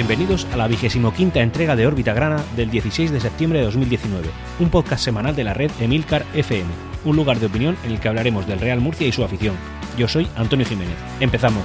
[0.00, 4.30] Bienvenidos a la vigésimo quinta entrega de Órbita Grana del 16 de septiembre de 2019,
[4.58, 6.70] un podcast semanal de la red Emilcar FM,
[7.04, 9.56] un lugar de opinión en el que hablaremos del Real Murcia y su afición.
[9.98, 10.96] Yo soy Antonio Jiménez.
[11.20, 11.64] Empezamos.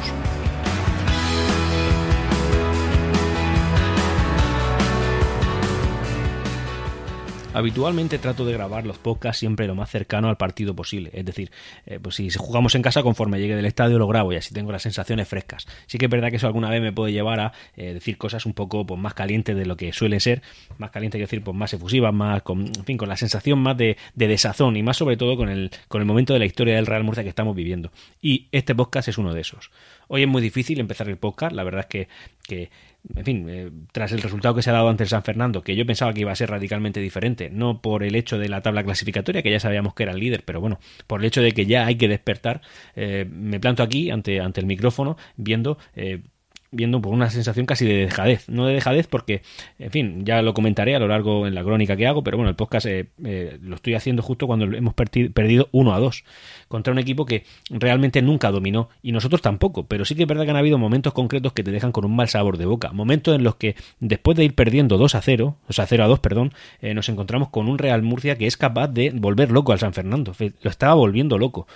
[7.56, 11.10] Habitualmente trato de grabar los podcasts siempre lo más cercano al partido posible.
[11.14, 11.52] Es decir,
[11.86, 14.74] eh, pues si jugamos en casa conforme llegue del estadio lo grabo y así tengo
[14.74, 15.66] las sensaciones frescas.
[15.88, 18.46] Sí que es verdad que eso alguna vez me puede llevar a eh, decir cosas
[18.46, 20.42] un poco pues, más calientes de lo que suelen ser.
[20.80, 23.78] Más calientes que decir, pues más efusivas, más con, en fin, con la sensación más
[23.78, 26.86] de, desazón y más sobre todo con el, con el momento de la historia del
[26.86, 27.90] Real Murcia que estamos viviendo.
[28.22, 29.72] Y este podcast es uno de esos.
[30.10, 32.10] Hoy es muy difícil empezar el podcast, la verdad es que,
[32.44, 32.70] que
[33.14, 35.76] en fin, eh, tras el resultado que se ha dado ante el San Fernando, que
[35.76, 38.84] yo pensaba que iba a ser radicalmente diferente, no por el hecho de la tabla
[38.84, 41.66] clasificatoria, que ya sabíamos que era el líder, pero bueno, por el hecho de que
[41.66, 42.62] ya hay que despertar,
[42.96, 46.22] eh, me planto aquí ante, ante el micrófono viendo eh,
[46.76, 48.48] viendo por una sensación casi de dejadez.
[48.50, 49.42] No de dejadez porque,
[49.80, 52.50] en fin, ya lo comentaré a lo largo en la crónica que hago, pero bueno,
[52.50, 56.24] el podcast eh, eh, lo estoy haciendo justo cuando hemos perdido 1 a 2
[56.68, 60.44] contra un equipo que realmente nunca dominó y nosotros tampoco, pero sí que es verdad
[60.46, 63.36] que han habido momentos concretos que te dejan con un mal sabor de boca, momentos
[63.36, 66.20] en los que después de ir perdiendo 2 a 0, o sea 0 a 2,
[66.20, 69.80] perdón, eh, nos encontramos con un Real Murcia que es capaz de volver loco al
[69.80, 71.68] San Fernando, lo estaba volviendo loco.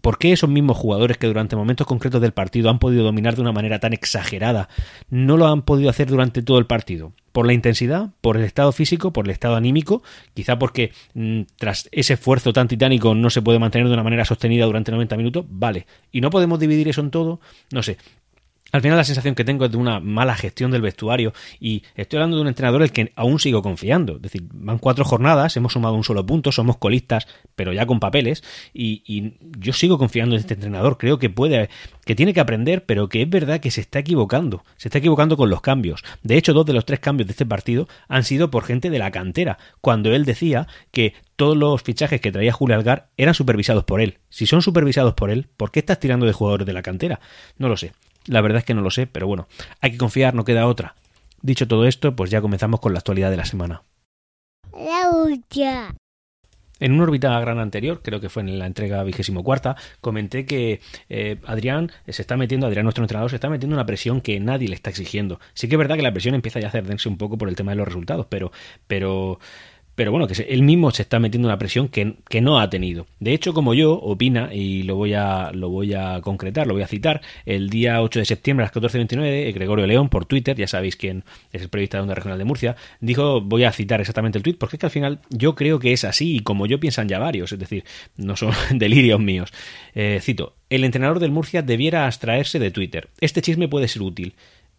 [0.00, 3.42] ¿Por qué esos mismos jugadores que durante momentos concretos del partido han podido dominar de
[3.42, 4.68] una manera tan exagerada
[5.10, 7.12] no lo han podido hacer durante todo el partido?
[7.32, 8.10] ¿Por la intensidad?
[8.20, 9.12] ¿Por el estado físico?
[9.12, 10.02] ¿Por el estado anímico?
[10.32, 14.24] Quizá porque mm, tras ese esfuerzo tan titánico no se puede mantener de una manera
[14.24, 15.44] sostenida durante 90 minutos.
[15.48, 15.86] Vale.
[16.12, 17.40] ¿Y no podemos dividir eso en todo?
[17.72, 17.98] No sé.
[18.72, 22.18] Al final la sensación que tengo es de una mala gestión del vestuario y estoy
[22.18, 24.16] hablando de un entrenador el que aún sigo confiando.
[24.16, 28.00] Es decir, van cuatro jornadas, hemos sumado un solo punto, somos colistas, pero ya con
[28.00, 28.42] papeles
[28.74, 30.98] y, yo sigo confiando en este entrenador.
[30.98, 31.70] Creo que puede,
[32.04, 34.64] que tiene que aprender, pero que es verdad que se está equivocando.
[34.76, 36.02] Se está equivocando con los cambios.
[36.22, 38.98] De hecho, dos de los tres cambios de este partido han sido por gente de
[38.98, 43.84] la cantera, cuando él decía que todos los fichajes que traía Julio Algar eran supervisados
[43.84, 44.18] por él.
[44.28, 47.20] Si son supervisados por él, ¿por qué estás tirando de jugadores de la cantera?
[47.58, 47.92] No lo sé.
[48.26, 49.48] La verdad es que no lo sé, pero bueno,
[49.80, 50.94] hay que confiar, no queda otra.
[51.42, 53.82] Dicho todo esto, pues ya comenzamos con la actualidad de la semana.
[54.72, 55.10] La
[56.78, 60.80] en una órbita gran anterior, creo que fue en la entrega vigésimo cuarta, comenté que
[61.08, 64.68] eh, Adrián se está metiendo, Adrián nuestro entrenador, se está metiendo una presión que nadie
[64.68, 65.40] le está exigiendo.
[65.54, 67.56] Sí que es verdad que la presión empieza ya a hacerse un poco por el
[67.56, 68.52] tema de los resultados, pero,
[68.86, 69.38] pero
[69.96, 73.06] pero bueno, que él mismo se está metiendo una presión que, que, no ha tenido.
[73.18, 76.82] De hecho, como yo, opina, y lo voy, a, lo voy a concretar, lo voy
[76.82, 80.68] a citar, el día 8 de septiembre a las 14.29, Gregorio León, por Twitter, ya
[80.68, 84.38] sabéis quién es el periodista de Onda Regional de Murcia, dijo, voy a citar exactamente
[84.38, 86.78] el tweet, porque es que al final yo creo que es así, y como yo
[86.78, 87.84] piensan ya varios, es decir,
[88.18, 89.50] no son delirios míos.
[89.94, 93.08] Eh, cito, el entrenador del Murcia debiera abstraerse de Twitter.
[93.20, 94.34] Este chisme puede ser útil.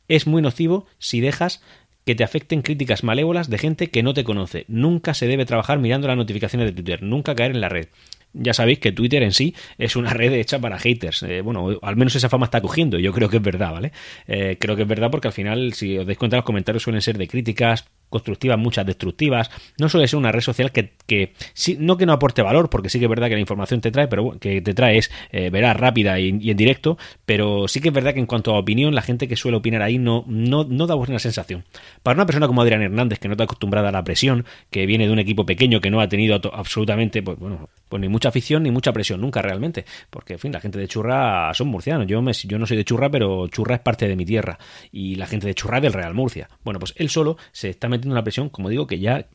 [0.07, 1.61] Es muy nocivo si dejas
[2.07, 4.63] que te afecten críticas malévolas de gente que no te conoce.
[4.69, 7.89] Nunca se debe trabajar mirando las notificaciones de Twitter, nunca caer en la red.
[8.31, 11.23] Ya sabéis que Twitter en sí es una red hecha para haters.
[11.23, 12.97] Eh, bueno, al menos esa fama está cogiendo.
[12.97, 13.91] Yo creo que es verdad, ¿vale?
[14.25, 17.01] Eh, creo que es verdad porque al final, si os dais cuenta, los comentarios suelen
[17.01, 19.49] ser de críticas, constructivas, muchas destructivas.
[19.79, 21.33] No suele ser una red social que, que
[21.77, 24.07] no que no aporte valor, porque sí que es verdad que la información te trae,
[24.07, 28.13] pero que te trae es eh, rápida y, en directo, pero sí que es verdad
[28.13, 30.95] que en cuanto a opinión, la gente que suele opinar ahí no, no, no da
[30.95, 31.63] buena sensación.
[32.03, 35.07] Para una persona como Adrián Hernández, que no está acostumbrada a la presión, que viene
[35.07, 38.63] de un equipo pequeño que no ha tenido absolutamente, pues bueno, pues ni mucha afición
[38.63, 42.07] ni mucha presión, nunca realmente, porque en fin, la gente de Churra son murcianos.
[42.07, 44.57] Yo, me, yo no soy de Churra, pero Churra es parte de mi tierra
[44.91, 46.49] y la gente de Churra es del Real Murcia.
[46.63, 49.27] Bueno, pues él solo se está metiendo una presión, como digo, que ya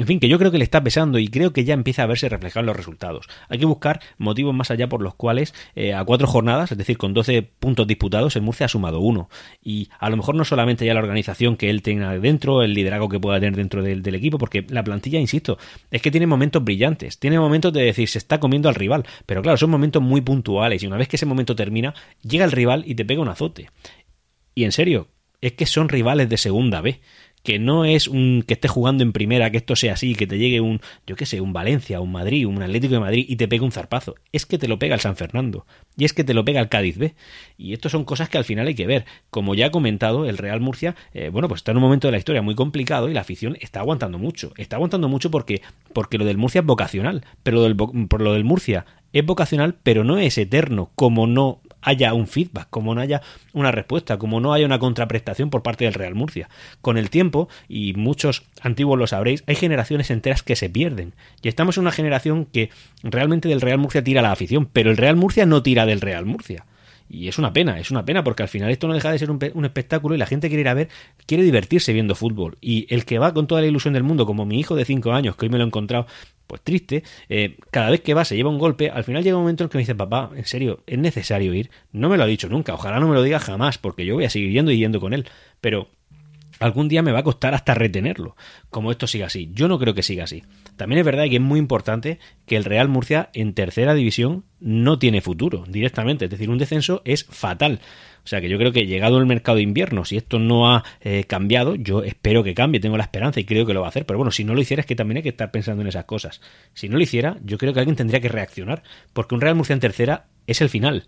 [0.00, 2.06] en fin, que yo creo que le está pesando y creo que ya empieza a
[2.06, 3.26] verse reflejado en los resultados.
[3.50, 6.96] Hay que buscar motivos más allá por los cuales eh, a cuatro jornadas, es decir,
[6.96, 9.28] con 12 puntos disputados, el Murcia ha sumado uno.
[9.62, 13.10] Y a lo mejor no solamente ya la organización que él tenga dentro, el liderazgo
[13.10, 15.58] que pueda tener dentro del, del equipo, porque la plantilla, insisto,
[15.90, 19.42] es que tiene momentos brillantes, tiene momentos de decir se está comiendo al rival, pero
[19.42, 22.84] claro, son momentos muy puntuales y una vez que ese momento termina, llega el rival
[22.86, 23.68] y te pega un azote.
[24.54, 25.08] Y en serio,
[25.40, 27.00] es que son rivales de segunda B
[27.42, 30.38] que no es un que esté jugando en primera, que esto sea así, que te
[30.38, 33.48] llegue un, yo qué sé, un Valencia, un Madrid, un Atlético de Madrid y te
[33.48, 34.14] pegue un zarpazo.
[34.32, 35.66] Es que te lo pega el San Fernando.
[35.96, 37.14] Y es que te lo pega el Cádiz B.
[37.56, 39.04] Y esto son cosas que al final hay que ver.
[39.30, 42.12] Como ya he comentado, el Real Murcia, eh, bueno, pues está en un momento de
[42.12, 44.52] la historia muy complicado y la afición está aguantando mucho.
[44.56, 47.24] Está aguantando mucho porque, porque lo del Murcia es vocacional.
[47.42, 47.66] Pero
[48.08, 52.68] por lo del Murcia es vocacional, pero no es eterno, como no haya un feedback,
[52.70, 53.22] como no haya
[53.52, 56.48] una respuesta, como no haya una contraprestación por parte del Real Murcia.
[56.80, 61.14] Con el tiempo, y muchos antiguos lo sabréis, hay generaciones enteras que se pierden.
[61.42, 62.70] Y estamos en una generación que
[63.02, 66.26] realmente del Real Murcia tira la afición, pero el Real Murcia no tira del Real
[66.26, 66.64] Murcia.
[67.12, 69.32] Y es una pena, es una pena porque al final esto no deja de ser
[69.32, 70.88] un, espectáculo y la gente quiere ir a ver,
[71.26, 72.56] quiere divertirse viendo fútbol.
[72.60, 75.12] Y el que va con toda la ilusión del mundo, como mi hijo de 5
[75.12, 76.06] años, que hoy me lo he encontrado,
[76.46, 79.42] pues triste, eh, cada vez que va se lleva un golpe, al final llega un
[79.42, 81.70] momento en que me dice, papá, en serio, es necesario ir.
[81.90, 84.24] No me lo ha dicho nunca, ojalá no me lo diga jamás, porque yo voy
[84.24, 85.26] a seguir yendo y yendo con él.
[85.60, 85.88] Pero
[86.60, 88.36] algún día me va a costar hasta retenerlo,
[88.68, 89.50] como esto siga así.
[89.52, 90.44] Yo no creo que siga así.
[90.76, 94.98] También es verdad que es muy importante que el Real Murcia en tercera división no
[94.98, 97.80] tiene futuro directamente, es decir, un descenso es fatal.
[98.22, 100.84] O sea que yo creo que llegado el mercado de invierno, si esto no ha
[101.00, 103.88] eh, cambiado, yo espero que cambie, tengo la esperanza y creo que lo va a
[103.88, 104.04] hacer.
[104.04, 106.04] Pero bueno, si no lo hiciera es que también hay que estar pensando en esas
[106.04, 106.42] cosas.
[106.74, 108.82] Si no lo hiciera, yo creo que alguien tendría que reaccionar,
[109.14, 111.04] porque un Real Murcia en tercera es el final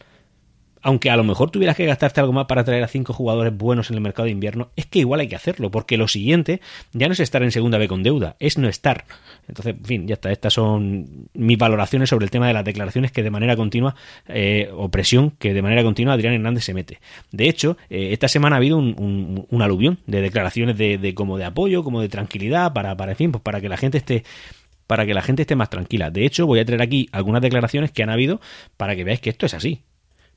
[0.82, 3.90] aunque a lo mejor tuvieras que gastarte algo más para traer a cinco jugadores buenos
[3.90, 6.60] en el mercado de invierno, es que igual hay que hacerlo, porque lo siguiente
[6.92, 9.04] ya no es estar en segunda B con deuda, es no estar.
[9.48, 10.32] Entonces, en fin, ya está.
[10.32, 13.94] Estas son mis valoraciones sobre el tema de las declaraciones que de manera continua,
[14.28, 17.00] eh, o presión que de manera continua Adrián Hernández se mete.
[17.30, 21.84] De hecho, eh, esta semana ha habido un, aluvión de declaraciones de, como de apoyo,
[21.84, 24.24] como de tranquilidad, para, para, en fin, pues para que la gente esté
[24.88, 26.10] para que la gente esté más tranquila.
[26.10, 28.40] De hecho, voy a traer aquí algunas declaraciones que han habido
[28.76, 29.84] para que veáis que esto es así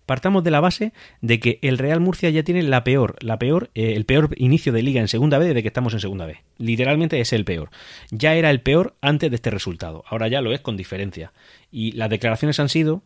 [0.06, 3.72] partamos de la base de que el Real Murcia ya tiene la peor, la peor,
[3.76, 6.38] eh, el peor inicio de liga en segunda B desde que estamos en segunda B.
[6.58, 7.70] Literalmente es el peor.
[8.12, 10.04] Ya era el peor antes de este resultado.
[10.08, 11.34] Ahora ya lo es con diferencia.
[11.72, 13.04] Y las declaraciones han sido,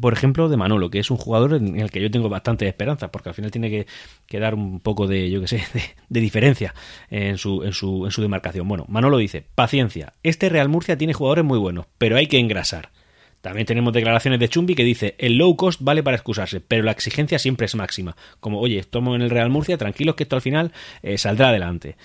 [0.00, 3.10] por ejemplo, de Manolo, que es un jugador en el que yo tengo bastante esperanza,
[3.10, 3.86] porque al final tiene
[4.26, 6.74] que, dar un poco de, yo que sé, de, de, diferencia
[7.10, 8.68] en su, en, su, en su demarcación.
[8.68, 12.90] Bueno, Manolo dice, paciencia, este Real Murcia tiene jugadores muy buenos, pero hay que engrasar.
[13.40, 16.92] También tenemos declaraciones de Chumbi que dice, el low cost vale para excusarse, pero la
[16.92, 18.16] exigencia siempre es máxima.
[18.40, 20.72] Como, oye, estamos en el Real Murcia, tranquilos que esto al final
[21.02, 21.96] eh, saldrá adelante.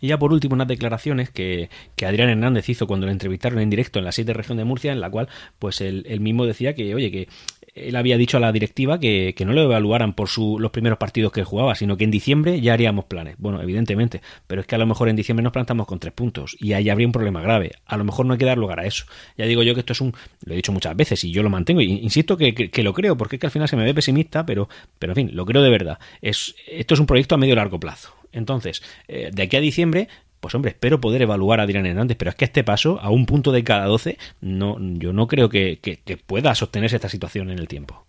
[0.00, 3.68] Y ya por último, unas declaraciones que, que, Adrián Hernández hizo cuando le entrevistaron en
[3.68, 5.28] directo en la 7 región de Murcia, en la cual,
[5.58, 7.28] pues él, mismo decía que, oye, que
[7.74, 11.32] él había dicho a la directiva que, no lo evaluaran por su, los primeros partidos
[11.32, 13.36] que él jugaba, sino que en diciembre ya haríamos planes.
[13.38, 16.56] Bueno, evidentemente, pero es que a lo mejor en diciembre nos plantamos con tres puntos
[16.58, 17.72] y ahí habría un problema grave.
[17.86, 19.06] A lo mejor no hay que dar lugar a eso.
[19.36, 20.14] Ya digo yo que esto es un,
[20.44, 23.16] lo he dicho muchas veces y yo lo mantengo, y insisto que, que, lo creo,
[23.16, 24.68] porque es que al final se me ve pesimista, pero,
[24.98, 25.98] pero en fin, lo creo de verdad.
[26.20, 28.14] Es, esto es un proyecto a medio largo plazo.
[28.32, 30.08] Entonces, eh, de aquí a diciembre
[30.40, 33.26] pues hombre, espero poder evaluar a Adrián Hernández, pero es que este paso, a un
[33.26, 35.78] punto de cada 12, no, yo no creo que,
[36.26, 38.06] pueda sostenerse esta situación en el tiempo.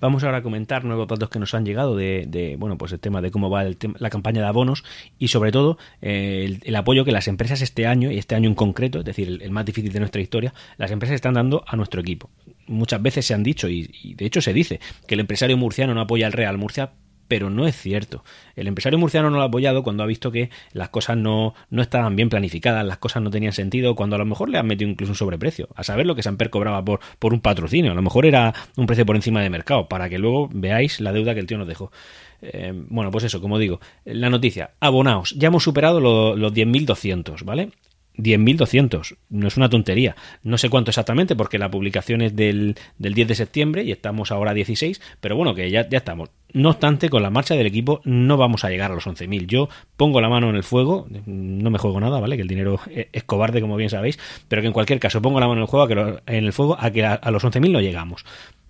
[0.00, 3.20] Vamos ahora a comentar nuevos datos que nos han llegado de, bueno, pues el tema
[3.20, 4.84] de cómo va la campaña de abonos
[5.18, 8.54] y sobre todo eh, el, apoyo que las empresas este año y este año en
[8.54, 12.00] concreto, es decir, el, más difícil de nuestra historia, las empresas están dando a nuestro
[12.00, 12.30] equipo.
[12.68, 16.02] Muchas veces se han dicho y de hecho se dice que el empresario murciano no
[16.02, 16.92] apoya al Real Murcia
[17.28, 18.24] pero no es cierto.
[18.56, 21.82] El empresario murciano no lo ha apoyado cuando ha visto que las cosas no, no
[21.82, 24.90] estaban bien planificadas, las cosas no tenían sentido, cuando a lo mejor le han metido
[24.90, 25.68] incluso un sobreprecio.
[25.74, 28.86] A saber lo que Samper cobraba por, por un patrocinio, a lo mejor era un
[28.86, 31.68] precio por encima de mercado, para que luego veáis la deuda que el tío nos
[31.68, 31.92] dejó.
[32.40, 37.70] Eh, bueno, pues eso, como digo, la noticia, abonaos, ya hemos superado los 10.200, ¿vale?
[38.18, 39.16] 10.200.
[39.30, 40.16] No es una tontería.
[40.42, 44.30] No sé cuánto exactamente porque la publicación es del, del 10 de septiembre y estamos
[44.30, 46.30] ahora a 16, pero bueno, que ya, ya estamos.
[46.52, 49.46] No obstante, con la marcha del equipo no vamos a llegar a los 11.000.
[49.46, 52.36] Yo pongo la mano en el fuego, no me juego nada, ¿vale?
[52.36, 55.46] Que el dinero es cobarde, como bien sabéis, pero que en cualquier caso pongo la
[55.46, 57.70] mano en el, juego a que en el fuego a que a, a los 11.000
[57.70, 58.24] no llegamos.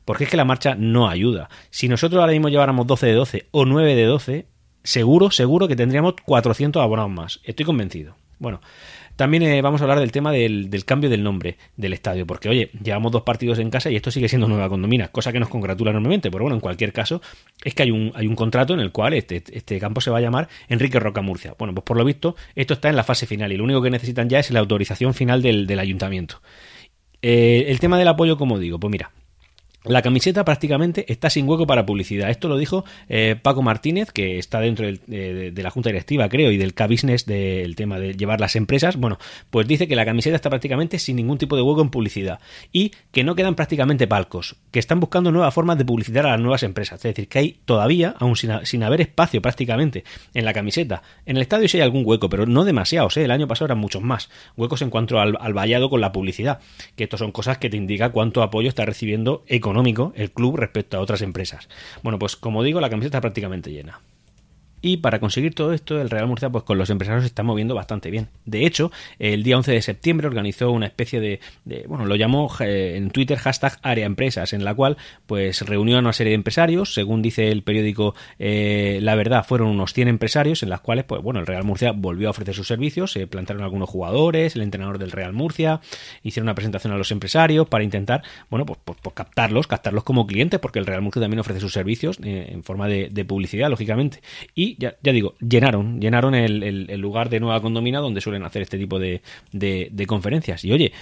[0.04, 1.50] Porque es que la marcha no ayuda.
[1.70, 4.46] Si nosotros ahora mismo lleváramos 12 de 12 o 9 de 12,
[4.82, 7.40] seguro, seguro que tendríamos 400 abonados más.
[7.44, 8.16] Estoy convencido.
[8.38, 8.60] Bueno,
[9.18, 12.70] también eh, vamos a hablar del tema del, cambio del nombre del estadio, porque oye,
[12.80, 15.90] llevamos dos partidos en casa y esto sigue siendo Nueva Condomina, cosa que nos congratula
[15.90, 17.20] enormemente, pero bueno, en cualquier caso,
[17.64, 20.18] es que hay un, hay un contrato en el cual este, este campo se va
[20.18, 21.56] a llamar Enrique Roca Murcia.
[21.58, 23.90] Bueno, pues por lo visto, esto está en la fase final y lo único que
[23.90, 26.40] necesitan ya es la autorización final del, del ayuntamiento.
[27.20, 29.10] Eh, el tema del apoyo, como digo, pues mira,
[29.84, 32.30] la camiseta prácticamente está sin hueco para publicidad.
[32.30, 36.56] Esto lo dijo eh, Paco Martínez, que está dentro de, la Junta Directiva, creo, y
[36.56, 38.96] del K-Business del tema de llevar las empresas.
[38.96, 39.18] Bueno,
[39.50, 42.40] pues dice que la camiseta está prácticamente sin ningún tipo de hueco en publicidad
[42.72, 46.40] y que no quedan prácticamente palcos, que están buscando nuevas formas de publicitar a las
[46.40, 46.96] nuevas empresas.
[46.98, 50.04] Es decir, que hay todavía, aún sin, haber espacio prácticamente
[50.34, 51.02] en la camiseta.
[51.24, 53.16] En el estadio sí hay algún hueco, pero no demasiados.
[53.16, 53.24] ¿eh?
[53.24, 54.28] El año pasado eran muchos más.
[54.56, 56.58] Huecos en cuanto al, al vallado con la publicidad,
[56.96, 60.96] que esto son cosas que te indican cuánto apoyo está recibiendo económico el club respecto
[60.96, 61.68] a otras empresas.
[62.02, 64.00] Bueno, pues como digo, la camiseta está prácticamente llena.
[64.80, 67.74] Y para conseguir todo esto, el Real Murcia, pues con los empresarios se está moviendo
[67.74, 68.28] bastante bien.
[68.44, 71.40] De hecho, el día 11 de septiembre organizó una especie de,
[71.86, 76.00] bueno, lo llamó eh, en Twitter hashtag área empresas, en la cual pues reunió a
[76.00, 80.62] una serie de empresarios, según dice el periódico eh, La Verdad, fueron unos 100 empresarios
[80.62, 83.62] en las cuales, pues bueno, el Real Murcia volvió a ofrecer sus servicios, se plantaron
[83.62, 85.80] algunos jugadores, el entrenador del Real Murcia,
[86.22, 90.26] hicieron una presentación a los empresarios para intentar, bueno, pues, pues, pues captarlos, captarlos como
[90.26, 94.20] clientes, porque el Real Murcia también ofrece sus servicios eh, en forma de, publicidad, lógicamente.
[94.54, 98.78] Y ya, ya digo, llenaron, llenaron el, lugar de Nueva Condomina donde suelen hacer este
[98.78, 99.22] tipo de,
[99.52, 100.64] de conferencias.
[100.64, 100.92] Y oye,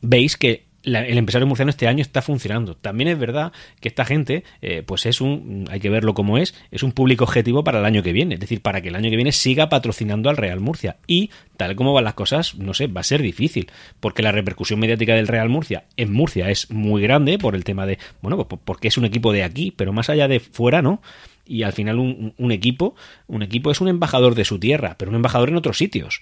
[0.00, 2.74] veis que el empresario murciano este año está funcionando.
[2.74, 6.54] También es verdad que esta gente, eh, pues es un, hay que verlo como es,
[6.70, 9.08] es un público objetivo para el año que viene, es decir, para que el año
[9.10, 10.96] que viene siga patrocinando al Real Murcia.
[11.06, 14.80] Y tal como van las cosas, no sé, va a ser difícil, porque la repercusión
[14.80, 18.60] mediática del Real Murcia en Murcia es muy grande por el tema de, bueno, pues
[18.64, 21.00] porque es un equipo de aquí, pero más allá de fuera, ¿no?
[21.44, 22.94] Y al final un, un equipo,
[23.26, 26.20] un equipo es un embajador de su tierra, pero un embajador en otros sitios.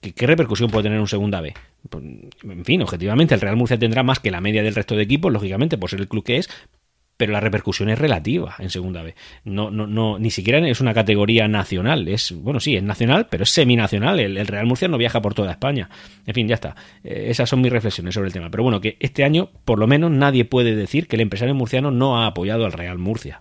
[0.00, 1.54] ¿Qué, repercusión puede tener un segunda B?
[1.88, 5.02] Pues, en fin, objetivamente el Real Murcia tendrá más que la media del resto de
[5.02, 6.48] equipos, lógicamente, por ser el club que es,
[7.16, 9.14] pero la repercusión es relativa en segunda B.
[9.44, 12.06] No, no, no, ni siquiera es una categoría nacional.
[12.08, 14.20] Es, bueno, sí, es nacional, pero es seminacional.
[14.20, 15.88] El, el Real Murcia no viaja por toda España.
[16.26, 16.76] En fin, ya está.
[17.02, 18.50] Eh, esas son mis reflexiones sobre el tema.
[18.50, 21.90] Pero bueno, que este año, por lo menos, nadie puede decir que el empresario murciano
[21.90, 23.40] no ha apoyado al Real Murcia.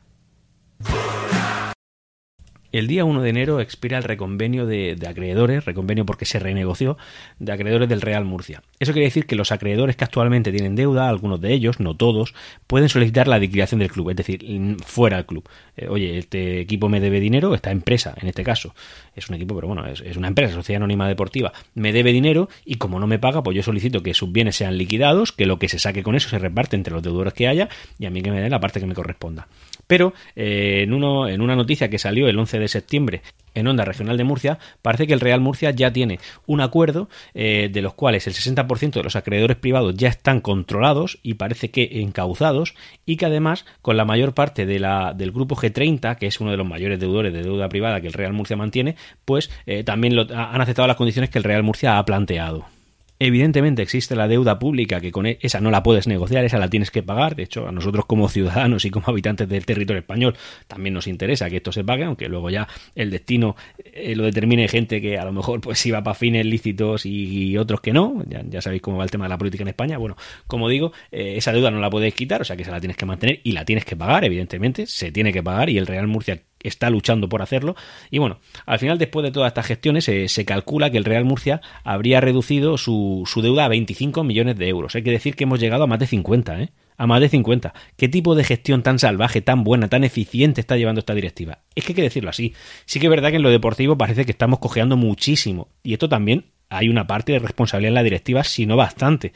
[2.76, 6.98] El día 1 de enero expira el reconvenio de, acreedores, reconvenio porque se renegoció,
[7.40, 8.64] de acreedores del Real Murcia.
[8.82, 12.34] Eso quiere decir que los acreedores que actualmente tienen deuda, algunos de ellos, no todos,
[12.68, 14.44] pueden solicitar la liquidación del club, es decir,
[14.86, 15.48] fuera del club.
[15.78, 18.76] Eh, oye, este equipo me debe dinero, esta empresa, en este caso,
[19.16, 22.50] es un equipo, pero bueno, es, es una empresa, Sociedad Anónima Deportiva, me debe dinero
[22.66, 25.60] y como no me paga, pues yo solicito que sus bienes sean liquidados, que lo
[25.60, 28.22] que se saque con eso se reparte entre los deudores que haya y a mí
[28.22, 29.48] que me den la parte que me corresponda.
[29.88, 33.22] Pero eh, en, uno, en una noticia que salió el 11 de septiembre
[33.54, 37.70] en Onda Regional de Murcia, parece que el Real Murcia ya tiene un acuerdo eh,
[37.72, 42.02] de los cuales el 60% de los acreedores privados ya están controlados y parece que
[42.02, 42.76] encauzados
[43.06, 46.52] y que además con la mayor parte de la, del grupo G30, que es uno
[46.52, 50.20] de los mayores deudores de deuda privada que el Real Murcia mantiene, pues eh, también
[50.20, 52.75] han aceptado las condiciones que el Real Murcia ha planteado.
[53.18, 56.70] Evidentemente existe la deuda pública que con e-, esa no la puedes negociar, esa la
[56.70, 57.36] tienes que pagar.
[57.36, 60.36] De hecho, a nosotros como ciudadanos y como habitantes del territorio español
[60.68, 64.68] también nos interesa que esto se pague, aunque luego ya el destino eh, lo determine
[64.68, 68.24] gente que a lo mejor pues iba para fines lícitos y, otros que no.
[68.28, 69.98] Ya, sabéis cómo va el tema de la política en España.
[69.98, 72.82] Bueno, como digo, eh, esa deuda no la puedes quitar, o sea que esa la
[72.82, 75.88] tienes que mantener y la tienes que pagar, evidentemente, se tiene que pagar y el
[75.88, 77.76] Real Murcia está luchando por hacerlo.
[78.10, 81.62] Y bueno, al final, después de todas estas gestiones, se calcula que el Real Murcia
[81.84, 84.96] habría reducido su, su, deuda a 25 millones de euros.
[84.96, 86.70] Hay que decir que hemos llegado a más de 50, ¿eh?
[86.98, 87.74] A más de 50.
[87.98, 91.60] ¿Qué tipo de gestión tan salvaje, tan buena, tan eficiente está llevando esta directiva?
[91.76, 92.54] Es que hay que decirlo así.
[92.86, 95.68] Sí que es verdad que en lo deportivo parece que estamos cojeando muchísimo.
[95.84, 99.34] Y esto también hay una parte de responsabilidad en la directiva, si no bastante.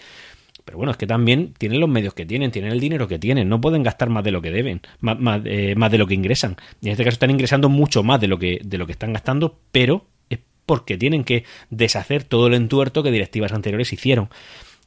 [0.69, 3.49] Pero bueno, es que también tienen los medios que tienen, tienen el dinero que tienen,
[3.49, 6.57] no pueden gastar más de lo que deben, más, eh, más, de lo que ingresan.
[6.79, 9.11] Y en este caso están ingresando mucho más de lo que, de lo que están
[9.11, 14.29] gastando, pero es porque tienen que deshacer todo el entuerto que directivas anteriores hicieron.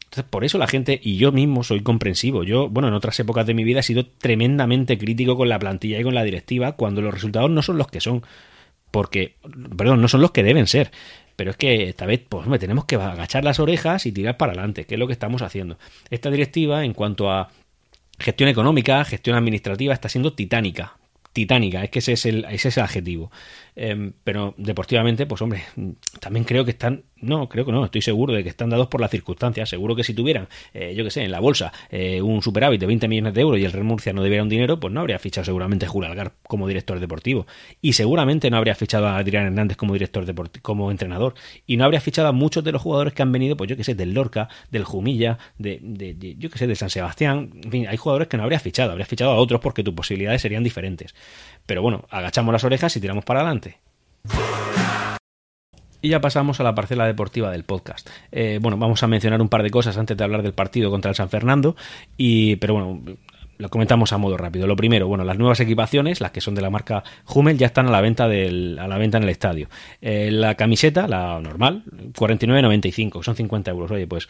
[0.04, 3.44] Entonces, por eso la gente, y yo mismo soy comprensivo, yo, bueno, en otras épocas
[3.44, 7.02] de mi vida he sido tremendamente crítico con la plantilla y con la directiva cuando
[7.02, 8.22] los resultados no son los que son.
[8.92, 9.34] Porque,
[9.76, 10.92] perdón, no son los que deben ser.
[11.36, 14.52] Pero es que esta vez, pues, me tenemos que agachar las orejas y tirar para
[14.52, 15.78] adelante, que es lo que estamos haciendo.
[16.10, 17.50] Esta directiva, en cuanto a
[18.18, 20.96] gestión económica, gestión administrativa, está siendo titánica.
[21.32, 23.30] Titánica, es que ese es el, ese es el adjetivo.
[23.74, 25.64] Em, pero deportivamente, pues hombre,
[26.20, 29.00] también creo que están, no, creo que no, estoy seguro de que están dados por
[29.00, 29.68] las circunstancias.
[29.68, 32.86] Seguro que si tuvieran, eh, yo que sé, en la bolsa eh, un superávit de
[32.86, 35.18] 20 millones de euros y el Real Murcia no debiera un dinero, pues no habría
[35.18, 37.46] fichado seguramente a Julio Algar como director deportivo.
[37.80, 41.34] Y seguramente no habría fichado a Adrián Hernández como director deportivo, como entrenador.
[41.66, 43.84] Y no habría fichado a muchos de los jugadores que han venido, pues yo que
[43.84, 47.50] sé, del Lorca, del Jumilla, de, de, yo que sé, de San Sebastián.
[47.62, 50.42] En fin, hay jugadores que no habría fichado, habría fichado a otros porque tus posibilidades
[50.42, 51.14] serían diferentes.
[51.66, 53.78] Pero bueno, agachamos las orejas y tiramos para adelante.
[56.02, 58.10] Y ya pasamos a la parcela deportiva del podcast.
[58.32, 61.10] Eh, bueno, vamos a mencionar un par de cosas antes de hablar del partido contra
[61.10, 61.76] el San Fernando.
[62.16, 63.00] Y, pero bueno,
[63.58, 64.66] lo comentamos a modo rápido.
[64.66, 67.86] Lo primero, bueno, las nuevas equipaciones, las que son de la marca Hummel, ya están
[67.86, 69.68] a la venta del, a la venta en el estadio.
[70.00, 71.84] Eh, la camiseta, la normal,
[72.18, 73.90] 49.95, son 50 euros.
[73.92, 74.28] Oye, pues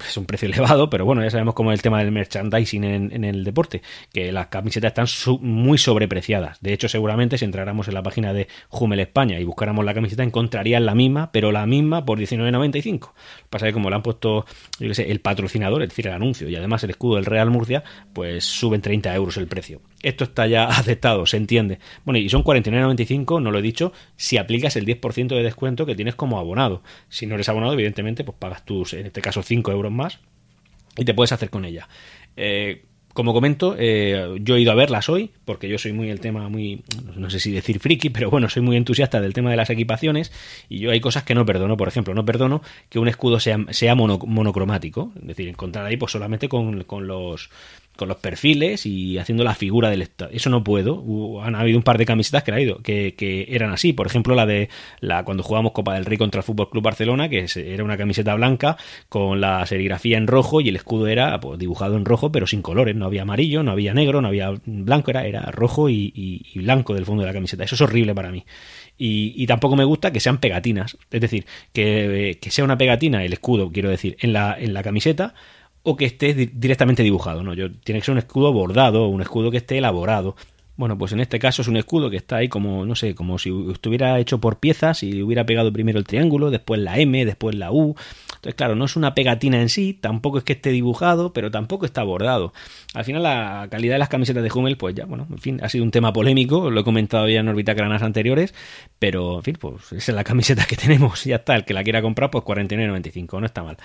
[0.00, 3.24] es un precio elevado, pero bueno, ya sabemos cómo es el tema del merchandising en,
[3.24, 3.82] el deporte,
[4.12, 6.60] que las camisetas están muy sobrepreciadas.
[6.60, 10.22] De hecho, seguramente si entráramos en la página de Hummel España y buscáramos la camiseta,
[10.22, 13.12] encontrarían la misma, pero la misma por 19.95.
[13.50, 14.46] Pasa que como le han puesto,
[14.78, 17.50] yo qué sé, el patrocinador, es decir, el anuncio, y además el escudo del Real
[17.50, 19.80] Murcia, pues suben 30 euros el precio.
[20.02, 21.78] Esto está ya aceptado, se entiende.
[22.04, 25.94] Bueno, y son 49,95, no lo he dicho, si aplicas el 10% de descuento que
[25.94, 26.82] tienes como abonado.
[27.08, 30.18] Si no eres abonado, evidentemente, pues pagas tus, en este caso, 5 euros más
[30.96, 31.88] y te puedes hacer con ella.
[32.36, 36.20] Eh, como comento, eh, yo he ido a verlas hoy, porque yo soy muy el
[36.20, 36.82] tema, muy,
[37.14, 40.32] no sé si decir friki, pero bueno, soy muy entusiasta del tema de las equipaciones
[40.70, 41.76] y yo hay cosas que no perdono.
[41.76, 46.12] Por ejemplo, no perdono que un escudo sea, sea monocromático, es decir, encontrar ahí pues
[46.12, 47.50] solamente con, con los
[47.96, 50.30] con los perfiles y haciendo la figura del estado.
[50.32, 51.42] Eso no puedo.
[51.42, 53.92] han habido un par de camisetas que, ido, que, que, eran así.
[53.92, 54.68] Por ejemplo, la de
[55.00, 58.34] la cuando jugamos Copa del Rey contra el Fútbol Club Barcelona, que era una camiseta
[58.34, 58.76] blanca
[59.08, 62.62] con la serigrafía en rojo y el escudo era pues, dibujado en rojo, pero sin
[62.62, 62.96] colores.
[62.96, 67.04] No había amarillo, no había negro, no había blanco, era, era rojo y, blanco del
[67.04, 67.64] fondo de la camiseta.
[67.64, 68.44] Eso es horrible para mí.
[68.98, 70.96] Y, tampoco me gusta que sean pegatinas.
[71.10, 74.82] Es decir, que, que sea una pegatina el escudo, quiero decir, en la, en la
[74.82, 75.34] camiseta
[75.82, 77.54] o que esté directamente dibujado, ¿no?
[77.54, 80.36] Yo, tiene que ser un escudo bordado, un escudo que esté elaborado.
[80.74, 83.38] Bueno, pues en este caso es un escudo que está ahí como, no sé, como
[83.38, 87.54] si estuviera hecho por piezas y hubiera pegado primero el triángulo, después la M, después
[87.54, 87.94] la U.
[88.28, 91.84] Entonces, claro, no es una pegatina en sí, tampoco es que esté dibujado, pero tampoco
[91.84, 92.54] está bordado.
[92.94, 95.68] Al final, la calidad de las camisetas de Hummel, pues ya, bueno, en fin, ha
[95.68, 98.54] sido un tema polémico, lo he comentado ya en Orbitacranas anteriores,
[98.98, 101.84] pero, en fin, pues esa es la camiseta que tenemos, ya está, el que la
[101.84, 103.76] quiera comprar, pues 49.95, no está mal.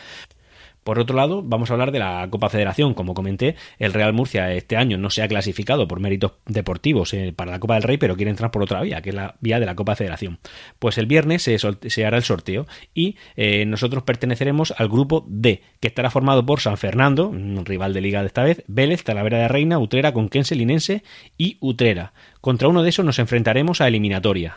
[0.88, 2.94] Por otro lado, vamos a hablar de la Copa Federación.
[2.94, 7.34] Como comenté, el Real Murcia este año no se ha clasificado por méritos deportivos eh,
[7.36, 9.60] para la Copa del Rey, pero quiere entrar por otra vía, que es la vía
[9.60, 10.40] de la Copa Federación.
[10.80, 15.90] Pues el viernes se, hará el sorteo y eh, nosotros perteneceremos al grupo D, que
[15.90, 19.50] estará formado por San Fernando, un rival de liga de esta vez, Vélez, Talavera de
[19.50, 21.04] Reina, Utrera, Conquense, Linense
[21.38, 22.14] y Utrera.
[22.40, 24.56] Contra uno de esos nos enfrentaremos a eliminatoria.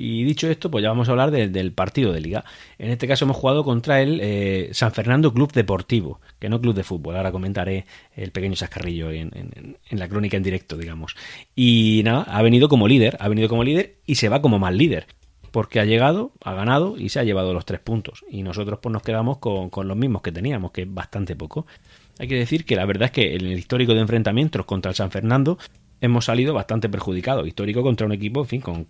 [0.00, 2.44] Y dicho esto, pues ya vamos a hablar del partido de liga.
[2.78, 6.72] En este caso hemos jugado contra el eh, San Fernando Club Deportivo, que no club
[6.72, 7.16] de fútbol.
[7.16, 11.16] Ahora comentaré el pequeño chascarrillo en, la crónica en directo, digamos.
[11.56, 14.78] Y nada, ha venido como líder, ha venido como líder y se va como mal
[14.78, 15.08] líder.
[15.50, 18.24] Porque ha llegado, ha ganado y se ha llevado los tres puntos.
[18.30, 21.66] Y nosotros pues nos quedamos con, con los mismos que teníamos, que es bastante poco.
[22.20, 24.94] Hay que decir que la verdad es que en el histórico de enfrentamientos contra el
[24.94, 25.58] San Fernando
[26.00, 27.46] hemos salido bastante perjudicados.
[27.46, 28.86] Histórico contra un equipo, en fin, con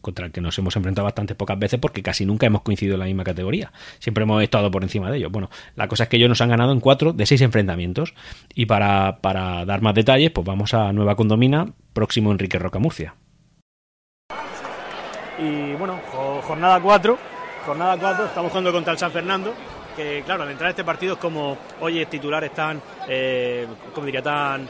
[0.00, 3.00] contra el que nos hemos enfrentado bastante pocas veces porque casi nunca hemos coincidido en
[3.00, 3.72] la misma categoría.
[3.98, 5.30] Siempre hemos estado por encima de ellos.
[5.30, 8.14] Bueno, la cosa es que ellos nos han ganado en cuatro de seis enfrentamientos.
[8.54, 13.14] Y para, dar más detalles, pues vamos a Nueva Condomina, próximo Enrique Roca Murcia.
[15.38, 16.00] Y bueno,
[16.42, 17.18] jornada 4,
[17.66, 19.54] jornada 4, estamos jugando contra el San Fernando
[19.92, 24.22] que claro, al entrar a este partido es como, oye, titulares tan, eh, como diría,
[24.22, 24.66] tan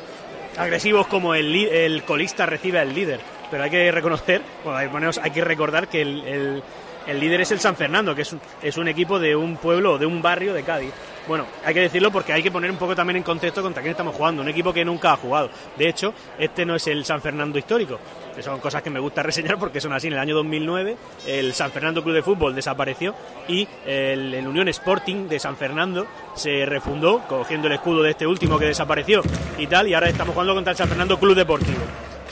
[0.57, 3.21] agresivos como el, el colista recibe al líder
[3.53, 6.63] pero hay que reconocer, bueno, hay que recordar que el,
[7.07, 10.07] líder es el San Fernando, que es un, es un equipo de un pueblo, de
[10.07, 10.95] un barrio de Cádiz.
[11.29, 13.93] Bueno, hay que decirlo porque hay que poner un poco también en contexto contra quién
[13.93, 15.51] estamos jugando, un equipo que nunca ha jugado.
[15.77, 17.99] De hecho, este no es el San Fernando histórico,
[18.35, 20.09] que son cosas que me gusta reseñar porque son así.
[20.09, 23.15] En el año 2009 el San Fernando Club de Fútbol desapareció
[23.49, 28.59] y el, Unión Sporting de San Fernando se refundó cogiendo el escudo de este último
[28.59, 29.23] que desapareció
[29.59, 31.81] y tal, y ahora estamos jugando contra el San Fernando Club Deportivo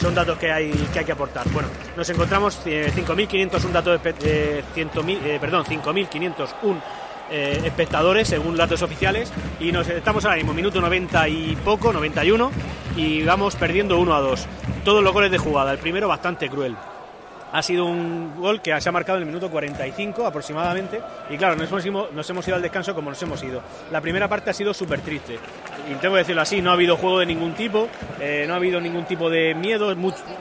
[0.00, 1.46] son datos que hay que, hay que aportar.
[1.50, 6.80] Bueno, nos encontramos 5.500, eh, un dato de eh, eh, perdón, 5.501
[7.30, 12.50] eh, espectadores según datos oficiales y nos estamos ahora mismo minuto 90 y poco, 91
[12.96, 14.46] y vamos perdiendo 1 a 2.
[14.84, 16.76] Todos los goles de jugada, el primero bastante cruel
[17.52, 21.56] ha sido un gol que se ha marcado en el minuto 45 aproximadamente y claro,
[21.56, 23.60] nos hemos, ido, nos hemos ido al descanso como nos hemos ido.
[23.90, 25.38] La primera parte ha sido súper triste
[25.98, 27.88] que decirlo así, no ha habido juego de ningún tipo,
[28.20, 29.94] eh, no ha habido ningún tipo de miedo,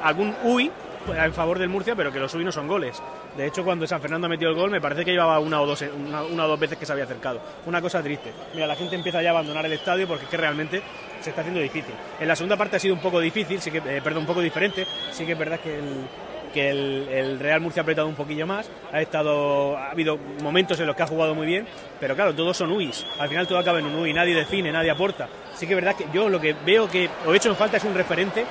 [0.03, 0.71] algún uy
[1.07, 3.01] en favor del Murcia, pero que los UI no son goles.
[3.37, 5.65] De hecho, cuando San Fernando ha metido el gol, me parece que llevaba una o
[5.65, 7.39] dos, una, o dos veces que se había acercado.
[7.65, 8.31] Una cosa triste.
[8.53, 10.81] Mira, la gente empieza ya a abandonar el estadio porque es que realmente
[11.21, 11.93] se está haciendo difícil.
[12.19, 14.41] En la segunda parte ha sido un poco difícil, sí que, eh, perdón, un poco
[14.41, 14.85] diferente.
[15.11, 16.05] Sí que es verdad que el,
[16.53, 20.87] que el, Real Murcia ha apretado un poquillo más, ha estado ha habido momentos en
[20.87, 21.67] los que ha jugado muy bien,
[21.99, 24.91] pero claro, todos son UIs, al final todo acaba en un UI, nadie define, nadie
[24.91, 25.27] aporta.
[25.55, 27.77] Sí que es verdad que yo lo que veo que o he hecho en falta
[27.77, 28.45] es un referente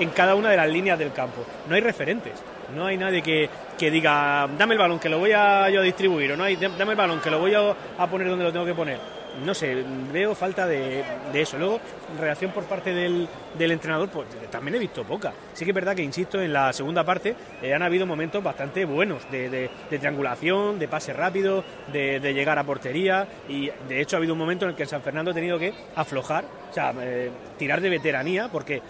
[0.00, 1.44] en cada una de las líneas del campo.
[1.68, 2.32] No hay referentes,
[2.74, 5.84] no hay nadie que, que diga, dame el balón que lo voy a yo a
[5.84, 7.60] distribuir, o no hay, dame el balón que lo voy a,
[7.98, 8.98] a poner donde lo tengo que poner
[9.44, 11.58] no sé, veo falta de, eso.
[11.58, 11.80] Luego,
[12.18, 15.32] reacción por parte del, del, entrenador, pues también he visto poca.
[15.52, 18.84] Sí que es verdad que, insisto, en la segunda parte eh, han habido momentos bastante
[18.84, 24.18] buenos de, de, triangulación, de pase rápido, de, llegar a portería y, de hecho, ha
[24.18, 27.30] habido un momento en el que San Fernando ha tenido que aflojar, o sea, eh,
[27.58, 28.80] tirar de veteranía, porque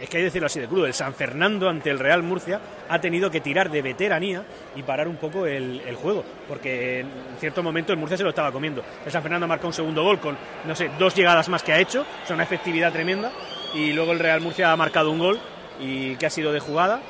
[0.00, 2.60] es que hay que decirlo así de crudo, el San Fernando ante el Real Murcia
[2.88, 4.44] ha tenido que tirar de veteranía
[4.76, 8.52] y parar un poco el, juego, porque en cierto momento el Murcia se lo estaba
[8.52, 8.82] comiendo.
[9.04, 11.78] El San Fernando marcó un segundo gol con, no sé, dos llegadas más que ha
[11.78, 13.30] hecho, es una efectividad tremenda,
[13.74, 15.40] y luego el Real Murcia ha marcado un gol
[15.80, 17.00] y que ha sido de jugada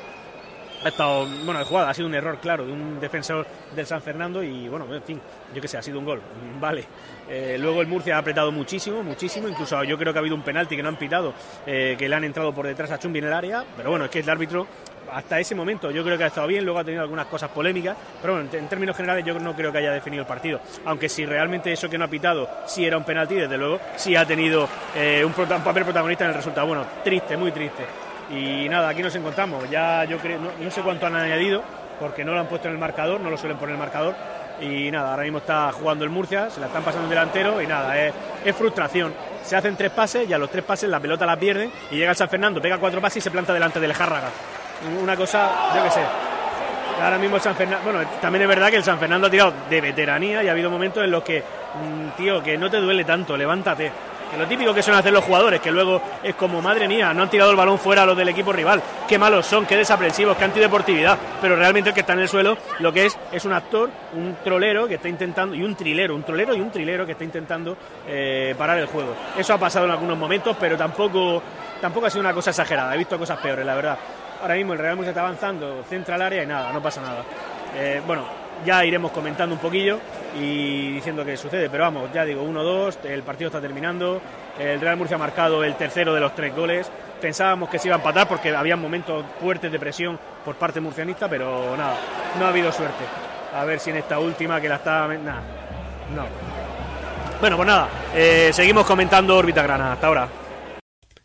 [0.83, 4.01] ha estado, bueno, de jugada, ha sido un error, claro, de un defensor del San
[4.01, 5.21] Fernando y, bueno, en fin,
[5.53, 6.21] yo qué sé, ha sido un gol,
[6.59, 6.85] vale.
[7.29, 10.41] Eh, luego el Murcia ha apretado muchísimo, muchísimo, incluso yo creo que ha habido un
[10.41, 11.33] penalti que no han pitado,
[11.65, 14.11] eh, que le han entrado por detrás a Chumbi en el área, pero bueno, es
[14.11, 14.67] que el árbitro
[15.11, 17.97] hasta ese momento yo creo que ha estado bien, luego ha tenido algunas cosas polémicas,
[18.21, 21.25] pero bueno, en términos generales yo no creo que haya definido el partido, aunque si
[21.25, 24.67] realmente eso que no ha pitado sí era un penalti, desde luego sí ha tenido
[24.95, 28.10] eh, un, un papel protagonista en el resultado, bueno, triste, muy triste.
[28.31, 29.69] Y nada, aquí nos encontramos.
[29.69, 31.63] Ya yo creo, no, sé cuánto han añadido,
[31.99, 34.15] porque no lo han puesto en el marcador, no lo suelen poner en el marcador.
[34.61, 37.67] Y nada, ahora mismo está jugando el Murcia, se la están pasando el delantero y
[37.67, 38.13] nada, es,
[38.55, 39.13] frustración.
[39.43, 42.11] Se hacen tres pases y a los tres pases la pelota la pierden y llega
[42.11, 44.29] el San Fernando, pega cuatro pases y se planta delante del Járraga.
[45.01, 46.01] Una cosa, yo qué sé.
[47.01, 49.81] Ahora mismo San Fernando, bueno, también es verdad que el San Fernando ha tirado de
[49.81, 53.35] veteranía y ha habido momentos en los que, mm, tío, que no te duele tanto,
[53.35, 53.91] levántate
[54.31, 57.23] que lo típico que suelen hacer los jugadores, que luego es como, madre mía, no
[57.23, 60.37] han tirado el balón fuera a los del equipo rival, qué malos son, qué desaprensivos,
[60.37, 63.53] qué antideportividad, pero realmente el que está en el suelo lo que es es un
[63.53, 67.11] actor, un trolero que está intentando, y un trilero, un trolero y un trilero que
[67.11, 67.75] está intentando
[68.07, 69.13] eh, parar el juego.
[69.37, 71.43] Eso ha pasado en algunos momentos, pero tampoco,
[71.81, 73.97] tampoco ha sido una cosa exagerada, he visto cosas peores, la verdad.
[74.41, 77.23] Ahora mismo el Real Murcia está avanzando, centra el área y nada, no pasa nada.
[77.75, 79.99] Eh, bueno, ya iremos comentando un poquillo
[80.39, 84.21] y diciendo qué sucede, pero vamos, ya digo, 1-2, el partido está terminando,
[84.59, 87.95] el Real Murcia ha marcado el tercero de los tres goles, pensábamos que se iba
[87.95, 91.95] a empatar porque había momentos fuertes de presión por parte murcianista, pero nada,
[92.39, 93.03] no ha habido suerte.
[93.53, 95.07] A ver si en esta última que la está...
[95.07, 95.41] Nada,
[96.15, 96.25] no.
[97.41, 100.27] Bueno, pues nada, eh, seguimos comentando órbita grana, hasta ahora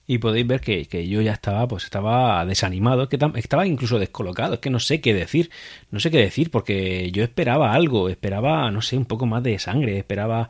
[0.07, 4.55] y podéis ver que, que, yo ya estaba, pues estaba desanimado, que estaba incluso descolocado,
[4.55, 5.51] es que no sé qué decir,
[5.91, 9.59] no sé qué decir, porque yo esperaba algo, esperaba, no sé, un poco más de
[9.59, 10.49] sangre, esperaba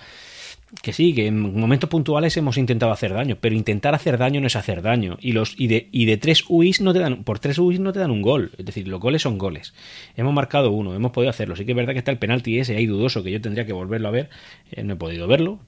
[0.82, 4.46] que sí, que en momentos puntuales hemos intentado hacer daño, pero intentar hacer daño no
[4.46, 5.18] es hacer daño.
[5.20, 7.92] Y los y de, y de tres UIs no te dan, por tres UIs no
[7.92, 8.52] te dan un gol.
[8.58, 9.74] Es decir, los goles son goles.
[10.16, 11.56] Hemos marcado uno, hemos podido hacerlo.
[11.56, 13.72] Sí que es verdad que está el penalti ese ahí dudoso que yo tendría que
[13.72, 14.30] volverlo a ver.
[14.70, 15.58] Eh, no he podido verlo.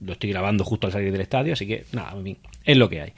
[0.00, 2.14] lo estoy grabando justo al salir del estadio, así que nada,
[2.64, 3.12] es lo que hay.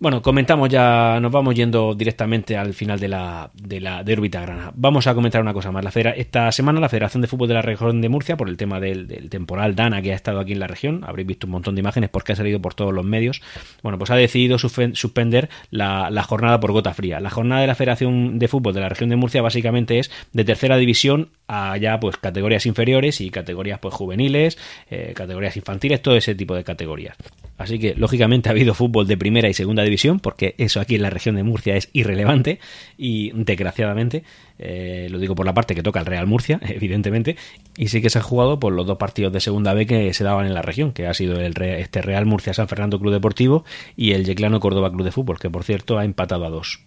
[0.00, 4.40] Bueno, comentamos ya, nos vamos yendo directamente al final de la de la de órbita
[4.40, 4.72] grana.
[4.74, 5.84] Vamos a comentar una cosa más.
[5.84, 8.80] La esta semana la Federación de Fútbol de la Región de Murcia, por el tema
[8.80, 11.80] del, temporal Dana que ha estado aquí en la región, habréis visto un montón de
[11.80, 13.42] imágenes porque ha salido por todos los medios.
[13.82, 17.20] Bueno, pues ha decidido suspender la, la jornada por gota fría.
[17.20, 20.44] La jornada de la Federación de Fútbol de la Región de Murcia básicamente es de
[20.44, 24.56] tercera división a ya pues categorías inferiores y categorías pues juveniles,
[24.90, 27.18] eh, categorías infantiles, todo ese tipo de categorías.
[27.58, 31.02] Así que lógicamente ha habido fútbol de primera y segunda división porque eso aquí en
[31.02, 32.58] la región de Murcia es irrelevante
[32.96, 34.24] y desgraciadamente,
[34.58, 37.36] eh, lo digo por la parte que toca el Real Murcia, evidentemente,
[37.76, 40.24] y sí que se ha jugado por los dos partidos de segunda B que se
[40.24, 43.64] daban en la región, que ha sido el este Real Murcia San Fernando Club Deportivo
[43.96, 46.84] y el Yeclano Córdoba Club de Fútbol, que por cierto ha empatado a dos.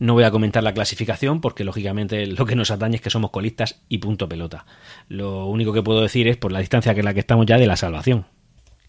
[0.00, 3.32] No voy a comentar la clasificación porque lógicamente lo que nos atañe es que somos
[3.32, 4.64] colistas y punto pelota.
[5.08, 7.58] Lo único que puedo decir es por la distancia que en la que estamos ya
[7.58, 8.26] de la salvación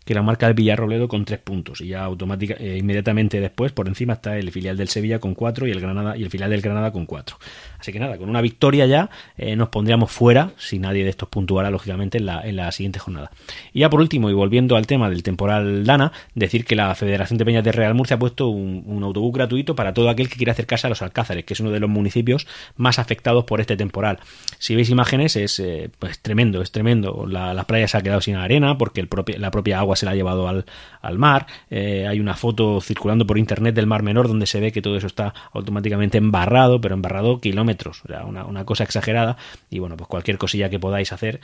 [0.05, 3.87] que la marca el Villarroledo con tres puntos y ya automática, eh, inmediatamente después por
[3.87, 6.61] encima está el filial del Sevilla con cuatro y el Granada y el filial del
[6.61, 7.37] Granada con cuatro.
[7.79, 11.29] Así que nada, con una victoria ya eh, nos pondríamos fuera si nadie de estos
[11.29, 13.31] puntuara lógicamente en la, en la siguiente jornada.
[13.73, 17.37] Y ya por último y volviendo al tema del temporal Dana, decir que la Federación
[17.37, 20.51] de Peñas de Real Murcia ha puesto un, autobús gratuito para todo aquel que quiera
[20.51, 24.19] acercarse a los Alcázares, que es uno de los municipios más afectados por este temporal.
[24.57, 27.25] Si veis imágenes es eh, pues tremendo, es tremendo.
[27.27, 30.11] La, la playa se ha quedado sin arena porque el la propia agua se la
[30.11, 30.65] ha llevado al,
[31.01, 31.47] al mar.
[31.69, 34.97] Eh, hay una foto circulando por internet del Mar Menor donde se ve que todo
[34.97, 39.37] eso está automáticamente embarrado, pero embarrado kilómetros, una, una cosa exagerada.
[39.69, 41.39] Y bueno, pues cualquier cosilla que podáis hacer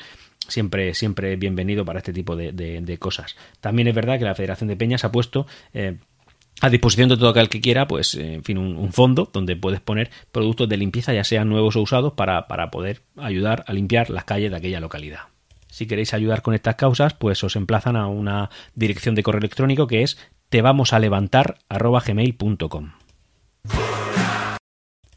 [0.48, 3.36] siempre, siempre bienvenido para este tipo de, de, cosas.
[3.62, 5.98] También es verdad que la Federación de Peñas ha puesto eh,
[6.62, 9.82] a disposición de todo aquel que quiera, pues, en fin, un, un, fondo donde puedes
[9.82, 14.10] poner productos de limpieza, ya sean nuevos o usados, para, para poder ayudar a limpiar
[14.10, 15.35] las calles de aquella localidad.
[15.76, 19.88] Si queréis ayudar con estas causas, pues os emplazan a una dirección de correo electrónico
[19.88, 21.58] que es te vamos a levantar.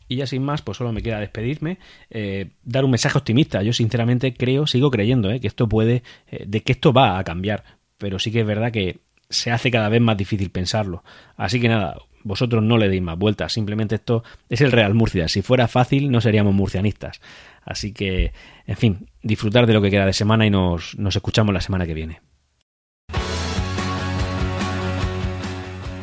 [0.09, 1.79] Y ya sin más, pues solo me queda despedirme,
[2.11, 3.63] eh, dar un mensaje optimista.
[3.63, 7.23] Yo sinceramente creo, sigo creyendo, eh, que esto puede, eh, de que esto va a
[7.23, 7.63] cambiar.
[7.97, 8.99] Pero sí que es verdad que
[9.31, 11.05] se hace cada vez más difícil pensarlo.
[11.37, 13.53] Así que nada, vosotros no le deis más vueltas.
[13.53, 15.29] Simplemente esto es el Real Murcia.
[15.29, 17.21] Si fuera fácil, no seríamos murcianistas.
[17.69, 18.33] Así que,
[18.67, 21.93] en fin, disfrutar de lo que queda de semana y nos, escuchamos la semana que
[21.93, 22.23] viene.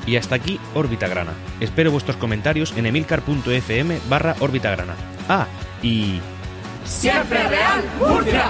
[0.06, 1.34] Y hasta aquí Órbita Grana.
[1.60, 4.93] Espero vuestros comentarios en emilcar.fm barra Órbita Grana.
[5.28, 5.47] Ah,
[5.82, 6.19] y...
[6.86, 8.49] ¡Siempre Real Murcia!